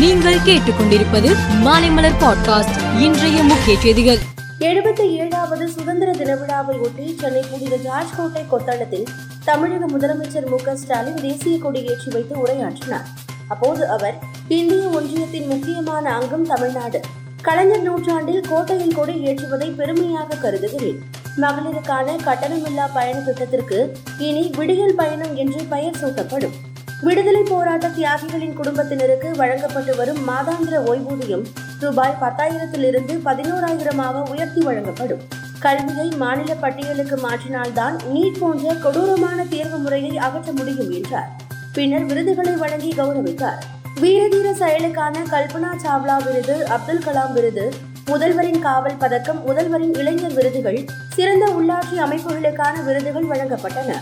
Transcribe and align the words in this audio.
நீங்கள் 0.00 0.34
கேட்டுக்கொண்டிருப்பது 0.34 1.36
மாலைமலர் 1.64 2.14
பாட்காஸ்ட். 2.20 3.00
இன்றைய 3.00 3.42
முக்கிய 3.42 3.78
செய்திகள். 3.80 4.18
எழுபத்தி 4.58 5.10
ஏழாவது 5.10 5.68
சுதந்திர 5.68 6.12
தின 6.12 6.36
விழாவை 6.36 6.78
ஒட்டி 6.78 7.16
சென்னை 7.20 7.44
புனித 7.50 7.76
ராஜ்கோட்டை 7.84 8.42
கொத்தளத்தில் 8.42 9.06
தமிழக 9.44 9.86
முதலமைச்சர் 9.86 10.46
மு 10.46 10.76
ஸ்டாலின் 10.76 11.14
தேசிய 11.14 11.58
கொடி 11.58 11.84
ஏற்றி 11.84 12.10
வைத்து 12.10 12.46
உரையாற்றினார். 12.46 13.06
அப்போது 13.48 13.88
அவர் 13.88 14.18
இந்திய 14.48 14.82
ஒன்றியத்தின் 14.82 15.46
முக்கியமான 15.46 16.14
அங்கம் 16.14 16.46
தமிழ்நாடு. 16.46 17.00
கலைஞர் 17.42 17.82
நூற்றாண்டில் 17.82 18.48
கோட்டையில் 18.48 18.94
கொடி 18.94 19.12
ஏற்றுவதை 19.12 19.74
பெருமையாக 19.74 20.36
கருதுகிறேன். 20.36 20.98
மகளிருக்கான 21.36 22.16
கட்டணமில்லா 22.24 22.88
பயண 22.94 23.18
திட்டத்திற்கு 23.18 23.96
இனி 24.18 24.50
விடியல் 24.56 24.94
பயணம் 24.94 25.36
என்று 25.36 25.64
பெயர் 25.68 25.96
சூட்டப்படும். 26.00 26.56
விடுதலை 27.02 27.42
போராட்ட 27.42 27.86
தியாகிகளின் 27.88 28.52
குடும்பத்தினருக்கு 28.52 29.28
வழங்கப்பட்டு 29.36 29.96
வரும் 29.96 30.28
மாதாந்திர 30.28 30.74
ஓய்வூதியம் 30.90 31.44
ரூபாய் 31.80 32.16
பத்தாயிரத்திலிருந்து 32.20 33.14
பதினோராயிரமாக 33.24 34.28
உயர்த்தி 34.28 34.60
வழங்கப்படும். 34.60 35.22
கல்வியை 35.58 36.08
மாநில 36.16 36.54
பட்டியலுக்கு 36.54 37.16
மாற்றினால்தான் 37.16 37.96
நீட் 38.14 38.38
போன்ற 38.38 38.74
கொடூரமான 38.74 39.44
தேர்வு 39.44 39.78
முறையை 39.78 40.18
அகற்ற 40.18 40.52
முடியும் 40.52 40.90
என்றார். 40.90 41.30
பின்னர் 41.72 42.04
விருதுகளை 42.04 42.54
வழங்கி 42.54 42.92
கௌரவித்தார். 42.96 43.60
வீரதீர 44.00 44.48
செயலுக்கான 44.62 45.24
கல்பனா 45.34 45.72
சாவ்லா 45.84 46.24
விருது 46.24 46.66
அப்துல் 46.66 47.04
கலாம் 47.08 47.32
விருது 47.32 47.72
முதல்வரின் 48.06 48.60
காவல் 48.60 48.96
பதக்கம் 48.96 49.42
முதல்வரின் 49.48 49.98
இளைஞர் 49.98 50.32
விருதுகள் 50.32 50.84
சிறந்த 51.16 51.46
உள்ளாட்சி 51.46 51.96
அமைப்புகளுக்கான 52.06 52.84
விருதுகள் 52.84 53.30
வழங்கப்பட்டன. 53.32 53.92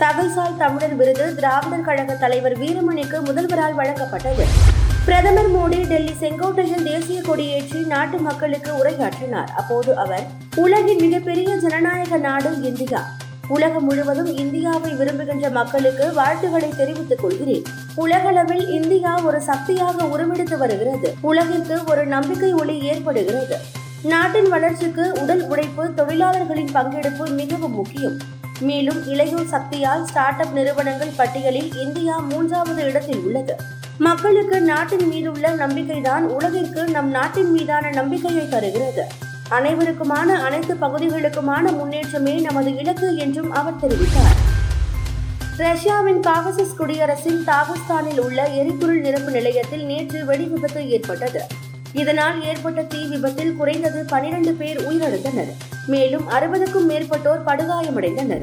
தகைசால் 0.00 0.56
தமிழர் 0.56 0.96
விருது 0.96 1.34
திராவிடர் 1.34 1.84
கழக 1.86 2.14
தலைவர் 2.14 2.58
வீரமணிக்கு 2.58 3.20
முதல்வரால் 3.24 3.76
வழங்கப்பட்டது. 3.76 4.44
பிரதமர் 5.04 5.50
மோடி 5.54 5.86
டெல்லி 5.86 6.14
செங்கோட்டையில் 6.20 6.82
தேசிய 6.82 7.20
கொடியேற்றி 7.20 7.86
நாட்டு 7.86 8.18
மக்களுக்கு 8.18 8.70
உரையாற்றினார். 8.72 9.50
அப்போது 9.56 9.96
அவர் 9.96 10.24
உலகின் 10.56 11.00
மிகப்பெரிய 11.00 11.56
ஜனநாயக 11.56 12.16
நாடு 12.16 12.62
இந்தியா. 12.62 13.00
உலகம் 13.48 13.84
முழுவதும் 13.84 14.36
இந்தியாவை 14.36 14.92
விரும்புகின்ற 14.94 15.50
மக்களுக்கு 15.50 16.12
வாழ்த்துக்களை 16.14 16.70
தெரிவித்துக் 16.76 17.22
கொள்கிறேன். 17.22 17.64
உலகளவில் 17.94 18.66
இந்தியா 18.68 19.20
ஒரு 19.22 19.40
சக்தியாக 19.40 20.04
உருவெடுத்து 20.04 20.58
வருகிறது. 20.58 21.14
உலகிற்கு 21.20 21.78
ஒரு 21.86 22.06
நம்பிக்கை 22.06 22.52
ஒளி 22.52 22.80
ஏற்படுகிறது. 22.80 23.58
நாட்டின் 24.02 24.48
வளர்ச்சிக்கு 24.48 25.12
உடல் 25.22 25.46
உழைப்பு 25.48 25.94
தொழிலாளர்களின் 25.94 26.74
பங்கெடுப்பு 26.74 27.26
மிகவும் 27.30 27.74
முக்கியம். 27.74 28.18
மேலும் 28.60 29.02
இளையோர் 29.06 29.44
சக்தியால் 29.44 30.04
ஸ்டார்ட் 30.04 30.40
அப் 30.40 30.52
நிறுவனங்கள் 30.52 31.12
பட்டியலில் 31.16 31.74
இந்தியா 31.78 32.18
மூன்றாவது 32.18 32.84
இடத்தில் 32.84 33.18
உள்ளது. 33.18 33.56
மக்களுக்கு 33.98 34.60
நாட்டின் 34.60 35.08
மீதுள்ள 35.08 35.50
நம்பிக்கைதான் 35.50 36.22
உலகிற்கு 36.22 36.84
நம் 36.84 37.10
நாட்டின் 37.10 37.50
மீதான 37.50 37.90
நம்பிக்கையை 37.90 38.48
தருகிறது. 38.48 39.04
அனைவருக்குமான 39.50 40.26
அனைத்து 40.26 40.74
பகுதிகளுக்குமான 40.74 41.72
முன்னேற்றமே 41.72 42.40
நமது 42.40 42.76
இலக்கு 42.76 43.16
என்றும் 43.16 43.52
அவர் 43.52 43.80
தெரிவித்தார். 43.82 44.36
ரஷ்யாவின் 45.56 46.20
காகசஸ் 46.20 46.76
குடியரசின் 46.76 47.44
தாகஸ்தானில் 47.46 48.18
உள்ள 48.18 48.46
எரிபொருள் 48.46 49.00
நிரப்பு 49.00 49.30
நிலையத்தில் 49.30 49.84
நேற்று 49.84 50.24
வெடிவிபத்து 50.24 50.86
ஏற்பட்டது. 50.88 51.46
இதனால் 51.92 52.44
ஏற்பட்ட 52.44 52.82
தீ 52.82 53.04
விபத்தில் 53.04 53.56
குறைந்தது 53.56 54.04
பனிரெண்டு 54.04 54.52
பேர் 54.52 54.80
உயிரிழந்தனர். 54.80 55.52
மேலும் 55.86 56.30
அறுபதுக்கும் 56.30 56.90
மேற்பட்டோர் 56.90 57.44
படுகாயமடைந்தனர். 57.46 58.42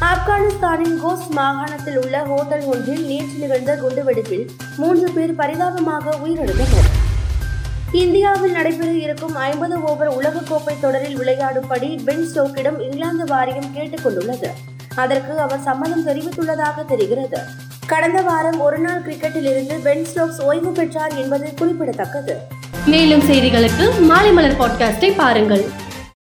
ஆப்கானிஸ்தானின் 0.00 0.96
கோஸ்ட் 0.96 1.32
மாகாணத்தில் 1.32 2.04
உள்ள 2.04 2.22
ஹோட்டல் 2.22 2.62
ஒன்றில் 2.62 3.06
நேற்று 3.06 3.38
நிகழ்ந்த 3.38 3.76
குண்டுவெடிப்பில் 3.76 4.48
மூன்று 4.76 5.10
பேர் 5.10 5.34
பரிதாபமாக 5.34 6.18
உயிரிழந்தனர். 6.26 6.90
இந்தியாவில் 7.92 8.52
நடைபெற 8.52 8.92
இருக்கும் 8.92 9.34
ஐம்பது 9.34 9.82
ஓவர் 9.82 10.16
உலகக்கோப்பை 10.18 10.80
தொடரில் 10.80 11.18
விளையாடும்படி 11.18 12.04
பென் 12.04 12.26
ஸ்டோக்கிடம் 12.34 12.80
இங்கிலாந்து 12.80 13.24
வாரியம் 13.24 13.72
கேட்டுக் 13.72 14.00
கொண்டுள்ளது. 14.02 14.50
அதற்கு 14.94 15.38
அவர் 15.38 15.60
சம்மதம் 15.60 16.06
தெரிவித்துள்ளதாக 16.06 16.84
தெரிகிறது. 16.84 17.38
கடந்த 17.92 18.20
வாரம் 18.22 18.60
ஒருநாள் 18.60 19.00
கிரிக்கெட்டில் 19.00 19.48
இருந்து 19.50 19.80
பென் 19.84 20.04
ஸ்டோக்ஸ் 20.04 20.42
ஓய்வு 20.42 20.72
பெற்றார் 20.72 21.14
என்பது 21.16 21.54
குறிப்பிடத்தக்கது. 21.54 22.34
மேலும் 22.86 23.20
செய்திகளுக்கு 23.20 24.00
மாலை 24.00 24.32
மலர் 24.32 24.58
பாட்காஸ்டை 24.58 25.12
பாருங்கள். 25.16 25.64